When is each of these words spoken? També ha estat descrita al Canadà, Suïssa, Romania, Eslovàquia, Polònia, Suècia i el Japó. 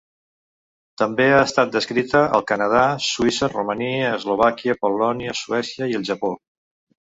També 1.01 1.27
ha 1.33 1.41
estat 1.49 1.75
descrita 1.75 2.21
al 2.37 2.47
Canadà, 2.53 2.87
Suïssa, 3.09 3.51
Romania, 3.53 4.09
Eslovàquia, 4.23 4.77
Polònia, 4.89 5.39
Suècia 5.45 5.93
i 5.95 5.97
el 6.03 6.11
Japó. 6.13 6.35